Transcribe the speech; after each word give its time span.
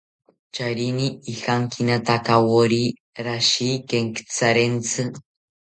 Charini 0.55 1.05
ijankinatakawori 1.33 2.81
rashi 3.25 3.69
kenkitharentzi 3.87 5.01